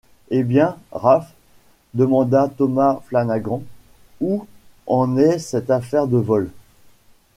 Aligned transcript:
Eh 0.31 0.41
bien, 0.41 0.79
Ralph, 0.91 1.29
demanda 1.93 2.47
Thomas 2.57 3.03
Flanagan, 3.05 3.61
où 4.19 4.47
en 4.87 5.15
est 5.15 5.37
cette 5.37 5.69
affaire 5.69 6.07
de 6.07 6.17
vol? 6.17 6.49